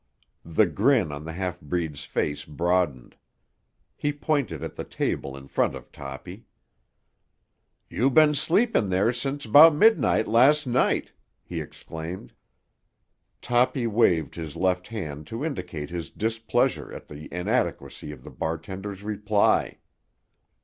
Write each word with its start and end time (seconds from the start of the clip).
The 0.43 0.65
grin 0.65 1.11
on 1.11 1.25
the 1.25 1.33
half 1.33 1.61
breed's 1.61 2.05
face 2.05 2.43
broadened. 2.43 3.15
He 3.95 4.11
pointed 4.11 4.63
at 4.63 4.75
the 4.75 4.83
table 4.83 5.37
in 5.37 5.47
front 5.47 5.75
of 5.75 5.91
Toppy. 5.91 6.45
"You 7.87 8.09
been 8.09 8.33
sleeping 8.33 8.89
there 8.89 9.13
since 9.13 9.45
'bout 9.45 9.75
midnight 9.75 10.27
las' 10.27 10.65
night," 10.65 11.11
he 11.43 11.61
exclaimed. 11.61 12.33
Toppy 13.43 13.85
waved 13.85 14.33
his 14.33 14.55
left 14.55 14.87
hand 14.87 15.27
to 15.27 15.45
indicate 15.45 15.91
his 15.91 16.09
displeasure 16.09 16.91
at 16.91 17.07
the 17.07 17.31
inadequacy 17.31 18.11
of 18.11 18.23
the 18.23 18.31
bartender's 18.31 19.03
reply. 19.03 19.77